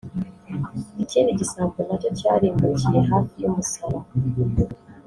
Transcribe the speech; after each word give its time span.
ikindi 1.03 1.31
gisambo 1.39 1.77
na 1.87 1.95
cyo 2.01 2.09
cyarimbukiye 2.19 2.99
hafi 3.09 3.33
y’umusaraba 3.41 3.99